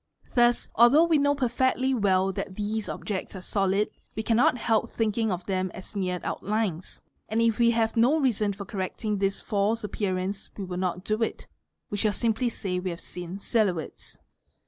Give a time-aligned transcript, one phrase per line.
[0.33, 5.15] Thus although we know perfectly well that these objects are solid, we cannot help think
[5.19, 9.43] ing of them as mere outlines; and if we have no reason for correcting this
[9.43, 11.45] false appearance we will not do it,
[11.91, 14.17] we shall simply say we have seen silhouettes.